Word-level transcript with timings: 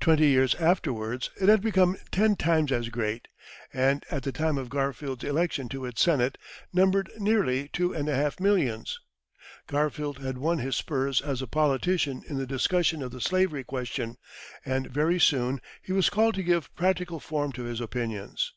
Twenty 0.00 0.26
years 0.26 0.56
afterwards 0.56 1.30
it 1.40 1.48
had 1.48 1.60
become 1.60 1.96
ten 2.10 2.34
times 2.34 2.72
as 2.72 2.88
great, 2.88 3.28
and 3.72 4.04
at 4.10 4.24
the 4.24 4.32
time 4.32 4.58
of 4.58 4.68
Garfield's 4.68 5.22
election 5.22 5.68
to 5.68 5.84
its 5.84 6.02
Senate, 6.02 6.36
numbered 6.72 7.12
nearly 7.20 7.68
two 7.68 7.92
and 7.94 8.08
a 8.08 8.14
half 8.16 8.40
millions. 8.40 8.98
Garfield 9.68 10.18
had 10.18 10.36
won 10.38 10.58
his 10.58 10.74
spurs 10.74 11.20
as 11.20 11.40
a 11.42 11.46
politician 11.46 12.24
in 12.28 12.38
the 12.38 12.44
discussion 12.46 13.04
of 13.04 13.12
the 13.12 13.20
slavery 13.20 13.62
question, 13.62 14.16
and 14.66 14.88
very 14.88 15.20
soon 15.20 15.60
he 15.80 15.92
was 15.92 16.10
called 16.10 16.34
to 16.34 16.42
give 16.42 16.74
practical 16.74 17.20
form 17.20 17.52
to 17.52 17.62
his 17.62 17.80
opinions. 17.80 18.54